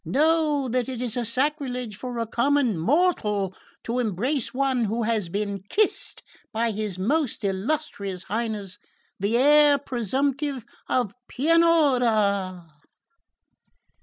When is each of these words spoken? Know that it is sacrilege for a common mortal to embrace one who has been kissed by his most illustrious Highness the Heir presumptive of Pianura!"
Know 0.03 0.67
that 0.67 0.89
it 0.89 0.99
is 0.99 1.13
sacrilege 1.31 1.95
for 1.95 2.17
a 2.17 2.25
common 2.25 2.75
mortal 2.75 3.55
to 3.83 3.99
embrace 3.99 4.51
one 4.51 4.85
who 4.85 5.03
has 5.03 5.29
been 5.29 5.61
kissed 5.69 6.23
by 6.51 6.71
his 6.71 6.97
most 6.97 7.43
illustrious 7.43 8.23
Highness 8.23 8.79
the 9.19 9.37
Heir 9.37 9.77
presumptive 9.77 10.65
of 10.89 11.13
Pianura!" 11.27 12.65